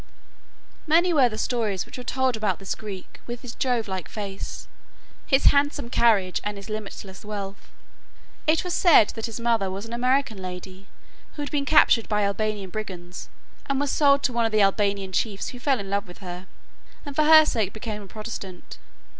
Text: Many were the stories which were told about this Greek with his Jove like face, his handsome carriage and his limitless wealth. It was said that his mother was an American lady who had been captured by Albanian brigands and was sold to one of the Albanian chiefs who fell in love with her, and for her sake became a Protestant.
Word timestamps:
Many 0.87 1.13
were 1.13 1.29
the 1.29 1.37
stories 1.37 1.85
which 1.85 1.95
were 1.95 2.03
told 2.03 2.35
about 2.35 2.57
this 2.57 2.73
Greek 2.73 3.21
with 3.27 3.43
his 3.43 3.53
Jove 3.53 3.87
like 3.87 4.09
face, 4.09 4.67
his 5.27 5.43
handsome 5.53 5.91
carriage 5.91 6.41
and 6.43 6.57
his 6.57 6.71
limitless 6.71 7.23
wealth. 7.23 7.69
It 8.47 8.63
was 8.63 8.73
said 8.73 9.09
that 9.09 9.27
his 9.27 9.39
mother 9.39 9.69
was 9.69 9.85
an 9.85 9.93
American 9.93 10.41
lady 10.41 10.87
who 11.35 11.43
had 11.43 11.51
been 11.51 11.65
captured 11.65 12.09
by 12.09 12.23
Albanian 12.23 12.71
brigands 12.71 13.29
and 13.67 13.79
was 13.79 13.91
sold 13.91 14.23
to 14.23 14.33
one 14.33 14.47
of 14.47 14.51
the 14.51 14.61
Albanian 14.63 15.11
chiefs 15.11 15.49
who 15.49 15.59
fell 15.59 15.79
in 15.79 15.87
love 15.91 16.07
with 16.07 16.17
her, 16.17 16.47
and 17.05 17.15
for 17.15 17.25
her 17.25 17.45
sake 17.45 17.71
became 17.71 18.01
a 18.01 18.07
Protestant. 18.07 18.79